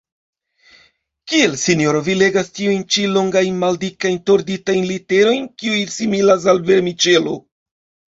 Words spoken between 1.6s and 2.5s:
sinjoro, vi legas